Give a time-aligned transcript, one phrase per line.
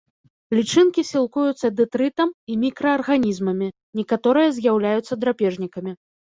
[0.59, 3.67] Лічынкі сілкуюцца дэтрытам і мікраарганізмамі,
[4.01, 5.91] некаторыя з'яўляюцца драпежнікамі.